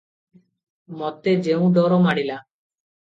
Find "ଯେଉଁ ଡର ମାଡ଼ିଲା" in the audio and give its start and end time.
1.47-2.39